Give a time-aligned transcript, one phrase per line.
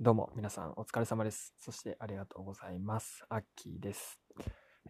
[0.00, 1.54] どうも皆さんお疲れ様です。
[1.56, 3.24] そしてありがとうございます。
[3.28, 4.18] アッキーです。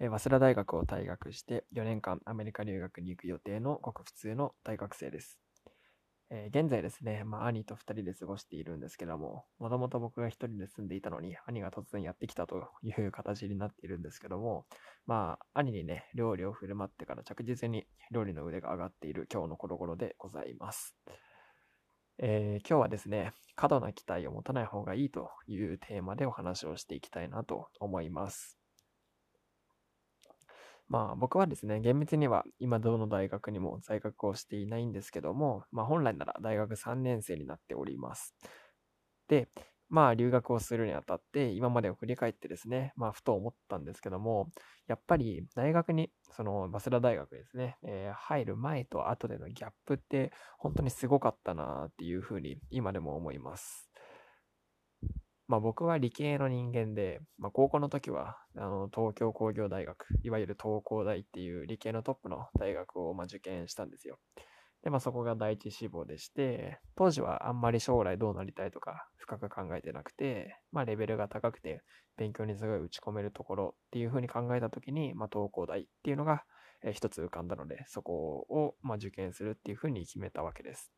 [0.01, 5.39] えー早稲田大学を退学して4年間アメリカ留学に行く予定のごく普通の大学生です。
[6.31, 14.65] えー現在ですね、まあ兄と2人で過ごしているんですけども、もともと僕が1人で住んでいたのに兄が突然やってきたという形になっているんですけども、
[15.07, 20.97] まあ兄にね、料理を振る舞ってから着実に料理の腕が上がっている今日のこの頃でございます。
[22.21, 28.59] えー今日はですね、過度な期待を持たない方がいいというテーマでお話をしていきたいなと思います。
[30.89, 38.35] まあ僕はですね、厳密には今どの大学にも在学をしていないんですけども、まあ本来なら大学3年生になっております。
[39.29, 39.49] で、
[39.89, 44.51] まあ留学をするにあたって今までを振り返ってですね、まあふと思ったんですけども、
[44.87, 53.91] やっぱり大学に、その早稲田大学ですね、えー入る前と後でのギャップって本当にすごかったなっていうふうに今でも思います。
[55.47, 64.19] まあ僕は理系の人間で、まあ高校の時はあの東京工業大学、いわゆる東工大っていう理系のトップの大学をまあ受験したんですよ。
[64.83, 71.83] で、まあそこが第一志望でして、当時はあんまり将来どうなりたいとか深く考えてなくて、まあレベルが高くて
[72.17, 76.45] 勉強にすごい打ち込めるところっていうふうに考えた時に、まあ東工大っていうのが
[76.93, 80.93] 一つ浮かんだので、そこを、まあ、受験するっていうふうに決めたわけです。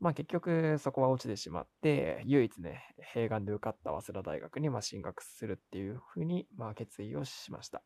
[0.00, 2.82] まあ結局そこは落ちてしまって、唯一ね、
[3.14, 7.82] 併願で受かった早稲田大学にまあ進学するっていうふうにまあ決意をしました。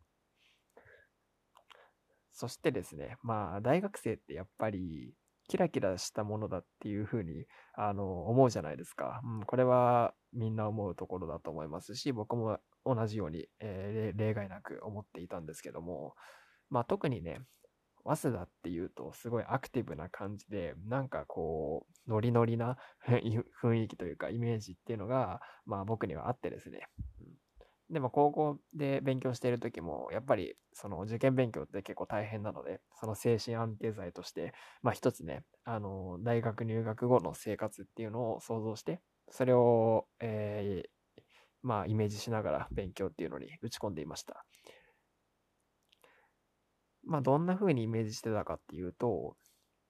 [2.33, 5.15] そしてですね、まあ大学生ってやっぱり
[5.49, 7.45] キラキラしたものだっていうふうに
[7.75, 9.21] あの思うじゃないですか。
[9.25, 16.15] うん、これはみんな思うところだと思いますし、僕も同じように、えー例外なく思っていたんですけども、
[16.71, 17.41] まあ特にね、
[18.05, 26.87] 早稲田っていうとすごいアクティブな感じで、なんかこう、ノリノリな雰囲気というかイメージっていうのが、まあ僕にはあってですね。
[27.93, 39.01] でも高校で勉強している時も、やっぱりその受験勉強って結構大変なので、その精神安定剤として、まあ一つね、あの、大学入学後の生活っていうのを想像して、
[39.31, 40.91] それを、えー
[41.65, 44.45] まあイメージしながら勉強っていうのに打ち込んでいました。
[47.05, 49.37] まあ、どんな風にイメージしてたかっていうと、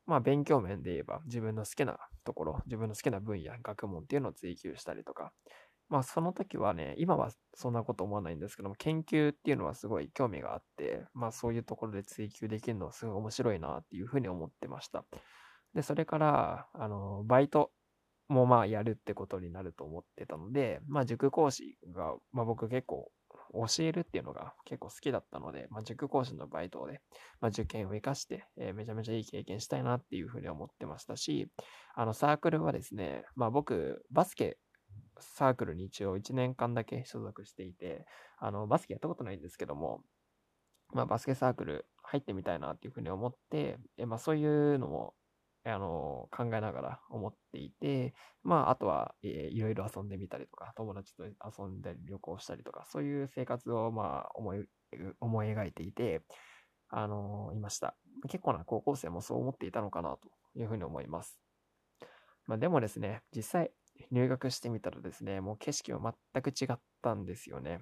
[0.06, 5.32] まあ、勉強面で言えば、自分の好きなところ、自分の好きな分野、学問っていうのを追求したりとか、
[5.88, 15.04] まあ、その時はね、今はそんなこと思わないんですけども、研究っていうのはすごい興味があって、まあ、そういうところで追求できるのはすごい面白いなっていうふうに思ってました。
[15.74, 17.72] で、それから、あの、バイト
[18.28, 23.10] もまあ、やるってことになると思ってたので、まあ、塾講師が、まあ、僕結構、
[23.52, 27.00] 教えるっていうのが結構好きだったので、まあ、塾講師のバイトで、
[27.40, 31.48] まあ、受験を活かして、えーめちゃめちゃいい経験したいなっていうふうに思ってましたし、
[31.94, 34.58] あのサークルはですね、まあ僕、バスケ
[35.18, 38.06] サークルに一応1年間だけ所属していて、
[38.38, 40.02] あのバスケやったことないんですけども、
[40.92, 45.14] まあバスケサークル入ってみたいなっていうふうに思って、えまあそういうのも、
[45.64, 54.66] あの考えながら思っていて、まああとは、えーいろいろ遊んでみたりとか、友達と遊んで旅行したりとか、そういう生活をまあ思い、
[55.20, 56.22] 思い描いていて、
[56.88, 57.96] あのいました。
[58.28, 60.28] 結構な高校生もそう思っていたのかなと
[60.58, 61.40] いうふうに思います。
[62.46, 63.70] まあでもですね、実際
[64.10, 67.80] 入学してみたらですね、もう景色は全く違ったんですよね。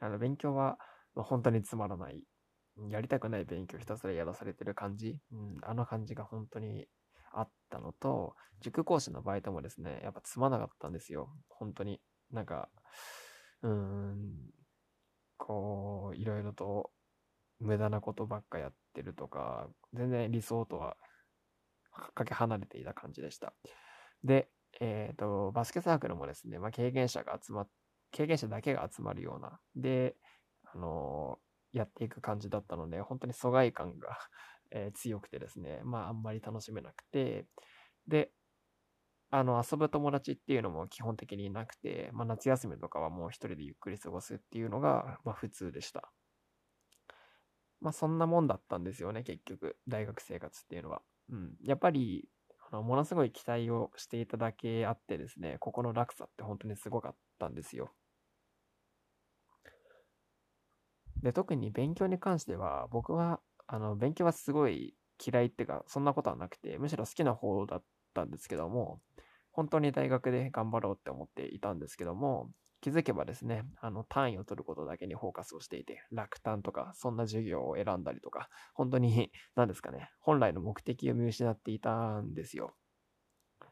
[0.00, 0.78] あの勉強は
[1.14, 2.22] 本当につまらない。
[2.90, 6.86] やりたくない勉強ひたすらやらされてる感じ、うん、あの感じが本当に
[7.32, 11.30] あったのと、塾講師のバイトもですね、やっぱつまなかったんですよ。
[11.48, 12.00] 本当に。
[12.30, 12.68] なんか、
[13.62, 14.50] うーん、
[15.38, 16.90] こう、いろいろと
[17.60, 20.96] 無駄なことばっかやってるとか、全然理想とは
[22.14, 23.54] かけ離れていた感じでした。
[24.24, 24.48] で、
[24.80, 27.68] えっ、と、バスケサークルもですね、まあ、経験者が集まっ、
[28.12, 30.16] 経験者だけが集まるような、で、
[30.64, 34.08] あのーやっていく感じだったので、本当に疎外感が、
[34.70, 37.46] え強くてですね、まあ、あんまり楽しめなくて、
[38.06, 38.32] で、
[39.30, 46.12] あの、遊ぶ友達っていうのも基本的になくて、まあ、夏休みとかはもう一人でゆっくり過ごすっていうのが、まあ、普通でした。
[47.80, 51.02] まあ、そんなもんだったんですよね、結局、大学生活っていうのは。
[51.28, 51.56] うん。
[51.62, 52.28] やっぱり、
[52.78, 57.94] あ、ものすごい期待をしていただけあってですね、ここの落差って本当にすごかったんですよ。
[61.22, 67.84] で、特に勉強に関しては、僕は、あの、勉強はすごい嫌いっていうか、そんなことはなくて、むしろ好きな方だっ
[68.14, 69.00] たんですけども、
[69.52, 72.50] 本当に大学で頑張ろうって思っていたんですけども、
[72.80, 82.76] 気づけばですね、あの、単位を取ることだけにフォーカスをしていて、落単とか、そんな授業を選んだりとか、本当に、何ですかね、本来の目的を見失っていたんですよ。
[83.60, 83.66] ま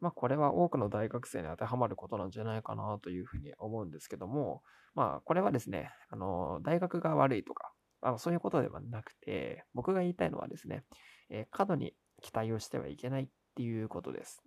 [0.00, 4.62] まあ、これは多くの大学生に当てはまることなんじゃないかなというふうに思うんですけども、
[4.94, 7.72] まあ、これはですね、あの、大学が悪いとか、
[8.02, 10.84] あのそういうことではなくて、僕が言いたいのはですね、
[11.30, 14.42] えー、過度に期待をしてはいけないっていうことです。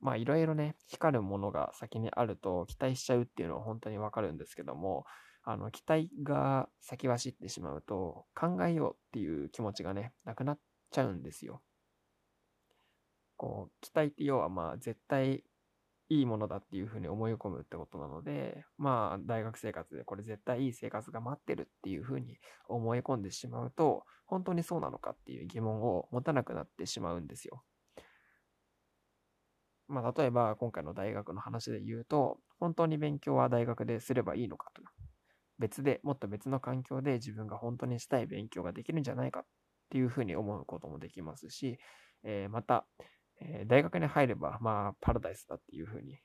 [0.00, 5.04] まあいろいろね、光るものが先にあると期待しちゃうっていうのは本当にわかるんですけども、
[5.42, 10.58] あの、期待が先走ってしまうと考えようっていう気持ちがね、なくなっ
[10.90, 11.62] ちゃうんですよ。
[13.36, 15.44] こう、期待って要はまあ絶対
[16.10, 27.62] いいものだっていうふうに思い込むってことなので、まあ大学生活でこれ絶対いい生活が待ってるっていうふうに思い込んでしまうと、本当にそうなのかっていう疑問を持たなくなってしまうんですよ。
[29.88, 34.82] まあ例えば今回の大学の話で言うと、本当に勉強は大学ですればいいのかと。
[35.58, 39.44] 別で、もっと別の環境で自分が本当にしたい勉強ができるんじゃないかっ
[39.90, 41.78] ていうふうに思うこともできますし、
[42.22, 42.86] えー、また、
[43.40, 46.18] えー、大学に入れば、まあ、パラダイスだっていうふうに、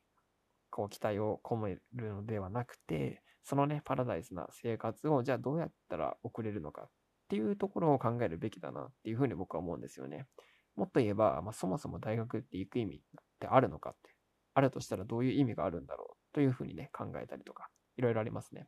[0.69, 6.89] こう、期待を込めるのではなくて、そのね、パラダイスな生活を、じゃあどうやったら送れるのかっ
[7.29, 10.27] ていうところを考えるべきだなっていうふうに僕は思うんですよね。
[10.75, 12.99] もっと言えば、まあ、そもそも大学って行く意味っ
[13.45, 14.11] ってあるのかって、
[14.53, 17.67] あるとしたらどういう意味があるんだろうというふうにね、考えたりとか、
[17.97, 18.67] いろいろありますね。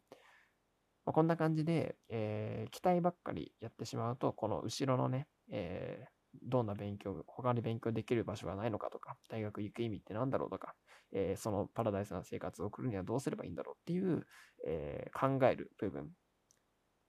[1.05, 6.05] まあ、こんな感じで、えー、期待ばっかりやってしまうと、この後ろのね、え
[6.43, 10.75] どんな勉強、他に勉強できる場所がないのかとか、大学行く意味って何だろうとか、
[11.13, 14.25] えー、そのパラダイスな生活を送るにはどうすればいいんだろうっていう、
[14.67, 16.05] えー、考える部分っ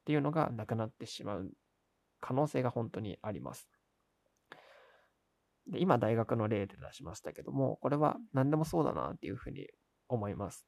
[0.05, 1.51] ていうのがなくなってしまう
[2.21, 3.69] 可能性が本当にあります。
[5.69, 9.67] で今、大学の例で出しましたけども、これは何でもそうだなっていうふうに
[10.09, 10.67] 思います。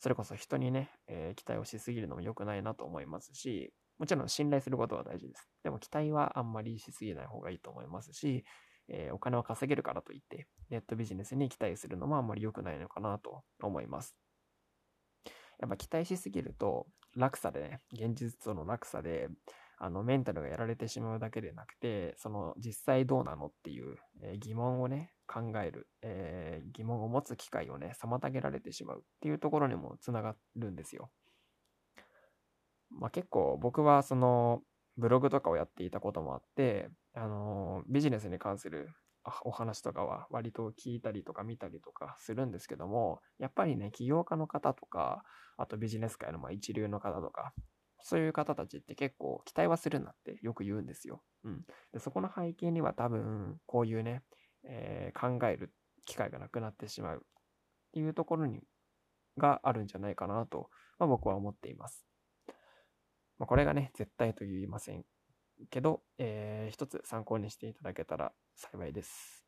[0.00, 5.50] それこそ人にね、えー、期待をしすぎるのも良くないなと思いますし、もちろん信頼することは大事です。
[5.64, 8.44] でも期待はあんまりしすぎない方がいいと思いますし、
[8.88, 14.16] えー、お金を稼げるからといって、ネットビジネスに期待するのもあんまり良くないのかなと思います。
[15.60, 16.86] やっぱ期待しすぎると、
[17.16, 19.28] 落差でね、現実との落差で、
[19.80, 31.10] あの、メンタルがやられてしまうだけでなくて、その、実際どうなのっていう、え、疑問をね、考える、えー、疑問を持つ機会をね、妨げられてしまうっていうところにもつながるんですよ。
[32.90, 34.62] まあ、結構僕はその
[34.96, 38.88] ブログとかをやっていたこともあって、あのビジネスに関する
[39.44, 45.22] お話とかは割と聞いたりとか見たりとかするんですけども、やっぱりね、起業家の方とか、
[45.56, 47.52] あとビジネス界のま一流の方とか、
[48.02, 51.22] そういう方たちって結構期待はするなってよく言うんですよ。
[51.44, 51.64] うん。
[51.92, 54.22] で、そこの背景には多分、こういうね、
[54.64, 55.72] えー、考える
[56.04, 57.20] 機会がなくなってしまうっ
[57.92, 58.62] ていうところに、
[59.36, 60.68] があるんじゃないかなと、
[60.98, 62.04] まあ、僕は思っています。
[63.38, 65.04] まあ、これがね、絶対と言いません
[65.70, 69.47] けど、えー、一つ参考にしていただけたら幸いです。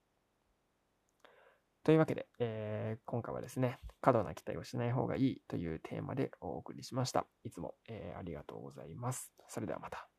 [1.82, 7.26] というわけで、えー、今回はですね、過度な期待をしない方がいいというテーマでお送りしました。
[7.44, 9.32] いつも、えー、ありがとうございます。
[9.48, 10.09] それではまた。